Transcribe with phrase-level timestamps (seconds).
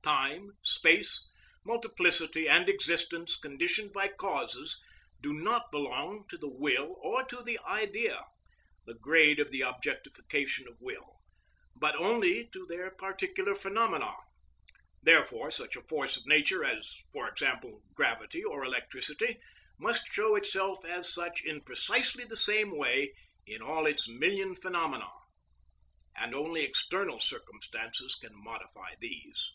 [0.00, 1.28] Time, space,
[1.66, 4.80] multiplicity, and existence conditioned by causes,
[5.20, 8.24] do not belong to the will or to the Idea
[8.86, 11.18] (the grade of the objectification of will),
[11.76, 14.14] but only to their particular phenomena.
[15.02, 19.36] Therefore such a force of nature as, for example, gravity or electricity,
[19.78, 23.12] must show itself as such in precisely the same way
[23.46, 25.10] in all its million phenomena,
[26.16, 29.50] and only external circumstances can modify these.